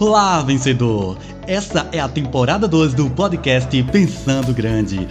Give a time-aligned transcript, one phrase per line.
[0.00, 1.18] Olá, vencedor!
[1.44, 5.08] Essa é a temporada 2 do podcast Pensando Grande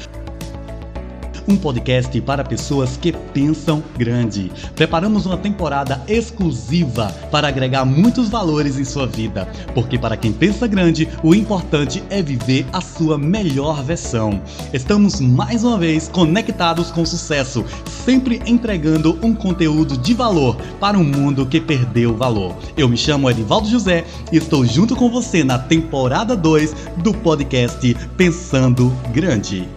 [1.47, 4.51] um podcast para pessoas que pensam grande.
[4.75, 10.67] Preparamos uma temporada exclusiva para agregar muitos valores em sua vida, porque para quem pensa
[10.67, 14.41] grande, o importante é viver a sua melhor versão.
[14.73, 17.63] Estamos mais uma vez conectados com sucesso,
[18.05, 22.55] sempre entregando um conteúdo de valor para um mundo que perdeu valor.
[22.75, 27.95] Eu me chamo Edivaldo José e estou junto com você na temporada 2 do podcast
[28.17, 29.76] Pensando Grande.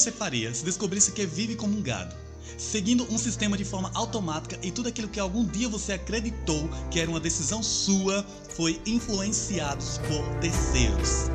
[0.00, 2.16] Você faria se descobrisse que vive como um gado,
[2.56, 6.98] seguindo um sistema de forma automática e tudo aquilo que algum dia você acreditou que
[6.98, 8.24] era uma decisão sua
[8.56, 11.28] foi influenciado por terceiros?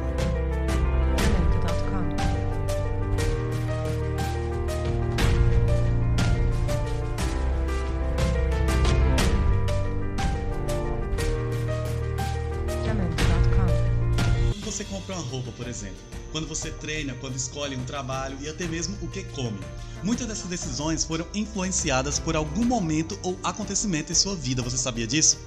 [15.15, 15.97] Uma roupa, por exemplo,
[16.31, 19.57] quando você treina, quando escolhe um trabalho e até mesmo o que come.
[20.03, 25.07] Muitas dessas decisões foram influenciadas por algum momento ou acontecimento em sua vida, você sabia
[25.07, 25.39] disso?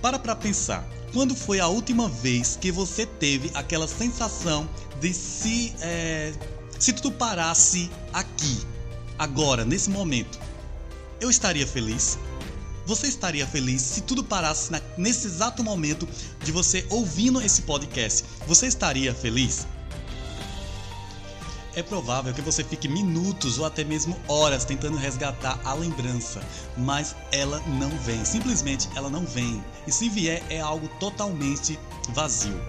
[0.00, 4.68] Para para pensar, quando foi a última vez que você teve aquela sensação
[5.00, 6.32] de se é,
[6.78, 8.60] se tudo parasse aqui,
[9.18, 10.38] agora, nesse momento,
[11.20, 12.18] eu estaria feliz?
[12.86, 16.06] Você estaria feliz se tudo parasse na, nesse exato momento
[16.42, 18.24] de você ouvindo esse podcast?
[18.46, 19.66] Você estaria feliz?
[21.74, 26.40] É provável que você fique minutos ou até mesmo horas tentando resgatar a lembrança,
[26.76, 28.24] mas ela não vem.
[28.24, 29.64] Simplesmente ela não vem.
[29.86, 31.78] E se vier, é algo totalmente
[32.10, 32.60] vazio.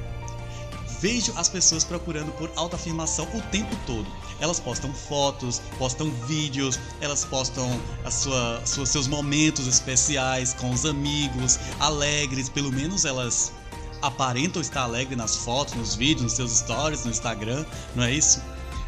[1.06, 4.08] Vejo as pessoas procurando por autoafirmação o tempo todo.
[4.40, 10.84] Elas postam fotos, postam vídeos, elas postam a sua, sua, seus momentos especiais com os
[10.84, 13.54] amigos, alegres, pelo menos elas
[14.02, 17.64] aparentam estar alegres nas fotos, nos vídeos, nos seus stories, no Instagram,
[17.96, 18.42] não é isso?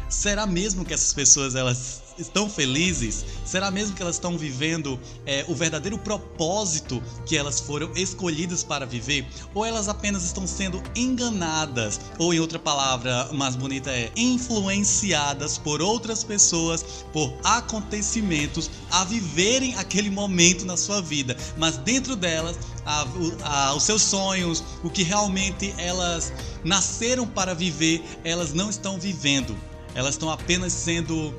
[0.08, 3.26] Será mesmo que essas pessoas elas estão felizes?
[3.44, 8.86] Será mesmo que elas estão vivendo é, o verdadeiro propósito que elas foram escolhidas para
[8.86, 9.26] viver?
[9.54, 12.00] Ou elas apenas estão sendo enganadas?
[12.18, 16.82] Ou, em outra palavra mais bonita, é influenciadas por outras pessoas,
[17.12, 23.06] por acontecimentos, a viverem aquele momento na sua vida, mas dentro delas, a,
[23.42, 26.32] a, os seus sonhos, o que realmente elas
[26.64, 29.54] nasceram para viver, elas não estão vivendo.
[29.94, 31.34] Elas estão apenas sendo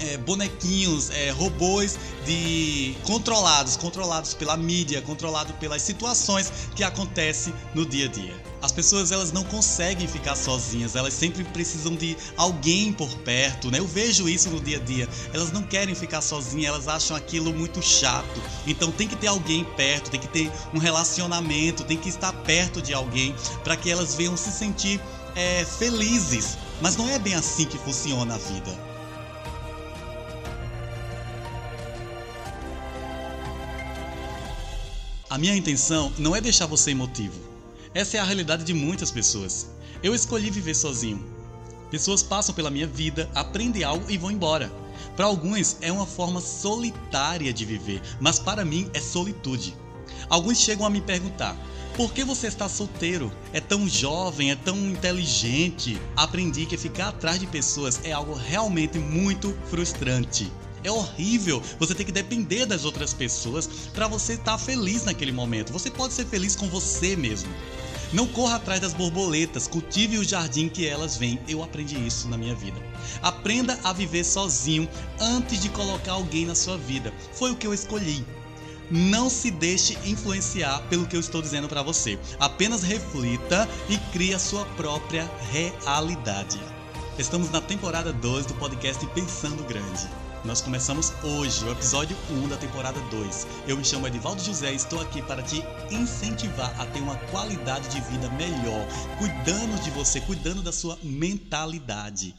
[0.00, 7.86] é, bonequinhos, é, robôs de controlados, controlados pela mídia, controlados pelas situações que acontecem no
[7.86, 8.34] dia a dia.
[8.60, 13.78] As pessoas elas não conseguem ficar sozinhas, elas sempre precisam de alguém por perto, né?
[13.78, 15.06] Eu vejo isso no dia a dia.
[15.34, 18.42] Elas não querem ficar sozinhas, elas acham aquilo muito chato.
[18.66, 22.80] Então tem que ter alguém perto, tem que ter um relacionamento, tem que estar perto
[22.80, 24.98] de alguém para que elas venham se sentir
[25.36, 26.56] é, felizes.
[26.80, 28.94] Mas não é bem assim que funciona a vida.
[35.30, 37.40] A minha intenção não é deixar você emotivo.
[37.92, 39.68] Essa é a realidade de muitas pessoas.
[40.02, 41.24] Eu escolhi viver sozinho.
[41.90, 44.70] Pessoas passam pela minha vida, aprendem algo e vão embora.
[45.16, 49.74] Para alguns é uma forma solitária de viver, mas para mim é solitude.
[50.28, 51.56] Alguns chegam a me perguntar:
[51.96, 53.32] por que você está solteiro?
[53.52, 56.00] É tão jovem, é tão inteligente.
[56.16, 60.52] Aprendi que ficar atrás de pessoas é algo realmente muito frustrante.
[60.82, 65.32] É horrível você ter que depender das outras pessoas para você estar tá feliz naquele
[65.32, 65.72] momento.
[65.72, 67.48] Você pode ser feliz com você mesmo.
[68.12, 71.38] Não corra atrás das borboletas, cultive o jardim que elas vêm.
[71.48, 72.80] Eu aprendi isso na minha vida.
[73.22, 74.88] Aprenda a viver sozinho
[75.18, 77.12] antes de colocar alguém na sua vida.
[77.32, 78.24] Foi o que eu escolhi.
[78.90, 82.18] Não se deixe influenciar pelo que eu estou dizendo para você.
[82.38, 86.60] Apenas reflita e crie a sua própria realidade.
[87.18, 90.08] Estamos na temporada 2 do podcast Pensando Grande.
[90.44, 93.46] Nós começamos hoje o episódio 1 da temporada 2.
[93.66, 97.88] Eu me chamo Edivaldo José e estou aqui para te incentivar a ter uma qualidade
[97.88, 98.86] de vida melhor,
[99.16, 102.34] cuidando de você, cuidando da sua mentalidade.